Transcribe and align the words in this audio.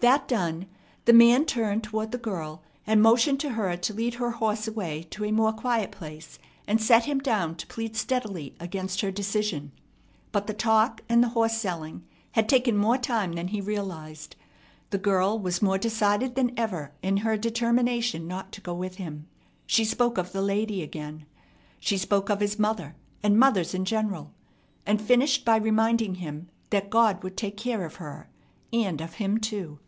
That 0.00 0.28
done, 0.28 0.66
the 1.04 1.12
man 1.14 1.46
turned 1.46 1.82
toward 1.82 2.12
the 2.12 2.18
girl 2.18 2.62
and 2.86 3.02
motioned 3.02 3.40
to 3.40 3.52
her 3.52 3.76
to 3.78 3.94
lead 3.94 4.14
her 4.16 4.32
horse 4.32 4.68
away 4.68 5.02
to 5.10 5.24
a 5.24 5.32
more 5.32 5.52
quiet 5.52 5.90
place, 5.90 6.38
and 6.64 6.80
set 6.80 7.06
him 7.06 7.18
down 7.18 7.56
to 7.56 7.66
plead 7.66 7.96
steadily 7.96 8.54
against 8.60 9.00
her 9.00 9.10
decision. 9.10 9.72
But 10.30 10.46
the 10.46 10.54
talk 10.54 11.00
and 11.08 11.24
the 11.24 11.30
horse 11.30 11.56
selling 11.56 12.04
had 12.32 12.48
taken 12.48 12.76
more 12.76 12.98
time 12.98 13.32
than 13.32 13.48
he 13.48 13.60
realized. 13.60 14.36
The 14.90 14.98
girl 14.98 15.40
was 15.40 15.62
more 15.62 15.78
decided 15.78 16.36
than 16.36 16.52
ever 16.56 16.92
in 17.02 17.16
her 17.18 17.36
determination 17.36 18.28
not 18.28 18.52
to 18.52 18.60
go 18.60 18.74
with 18.74 18.96
him. 18.96 19.26
She 19.66 19.84
spoke 19.84 20.18
of 20.18 20.30
the 20.30 20.42
lady 20.42 20.82
again. 20.84 21.24
She 21.80 21.98
spoke 21.98 22.28
of 22.30 22.38
his 22.40 22.60
mother, 22.60 22.94
and 23.24 23.36
mothers 23.40 23.74
in 23.74 23.84
general, 23.84 24.32
and 24.84 25.02
finished 25.02 25.44
by 25.44 25.56
reminding 25.56 26.16
him 26.16 26.48
that 26.70 26.90
God 26.90 27.24
would 27.24 27.36
take 27.36 27.56
care 27.56 27.84
of 27.84 27.96
her, 27.96 28.28
and 28.72 29.00
of 29.00 29.14
him, 29.14 29.38
too. 29.38 29.80